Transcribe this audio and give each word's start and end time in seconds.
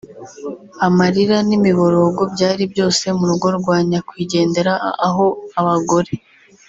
Amarira 0.85 1.37
n’imiborogo 1.47 2.21
byari 2.33 2.63
byose 2.73 3.03
mu 3.17 3.25
rugo 3.29 3.47
rwa 3.57 3.77
nyakwigendera 3.89 4.73
aho 5.07 5.25
abagore 5.59 6.13